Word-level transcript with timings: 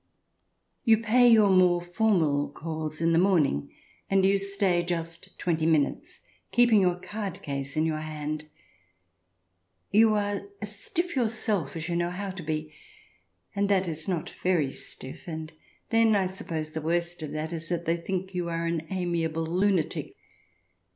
You 0.83 0.97
pay 0.97 1.27
your 1.29 1.51
more 1.51 1.79
formal 1.79 2.49
calls 2.49 3.01
in 3.01 3.13
the 3.13 3.19
morning 3.19 3.69
and 4.09 4.25
you 4.25 4.39
stay 4.39 4.81
just 4.81 5.37
twenty 5.37 5.67
minutes, 5.67 6.21
keeping 6.51 6.81
your 6.81 6.95
card 6.99 7.43
case 7.43 7.77
in 7.77 7.85
your 7.85 7.99
hand. 7.99 8.45
You 9.91 10.15
are 10.15 10.41
stiflf 10.63 11.13
yourself 11.13 11.75
as 11.75 11.87
you 11.87 11.95
know 11.95 12.09
how 12.09 12.31
to 12.31 12.41
be, 12.41 12.73
and 13.55 13.69
that 13.69 13.87
is 13.87 14.07
not 14.07 14.33
very 14.41 14.71
stiff, 14.71 15.27
and 15.27 15.53
then 15.91 16.15
I 16.15 16.25
suppose 16.25 16.71
the 16.71 16.81
worst 16.81 17.21
of 17.21 17.31
that 17.33 17.53
is 17.53 17.69
they 17.69 17.97
think 17.97 18.33
you 18.33 18.49
are 18.49 18.65
an 18.65 18.87
amiable 18.89 19.45
lunatic. 19.45 20.15